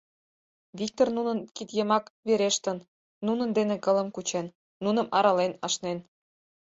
[0.79, 2.77] Виктор нунын кид йымак верештын,
[3.25, 4.45] нунын дене кылым кучен,
[4.83, 5.99] нуным арален ашнен.